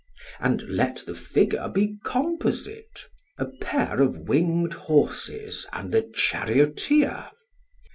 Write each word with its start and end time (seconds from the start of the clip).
And 0.39 0.63
let 0.63 1.03
the 1.05 1.13
figure 1.13 1.69
be 1.69 1.97
composite 2.03 3.05
a 3.37 3.45
pair 3.61 4.01
of 4.01 4.27
winged 4.27 4.73
horses 4.73 5.67
and 5.73 5.93
a 5.93 6.01
charioteer. 6.01 7.29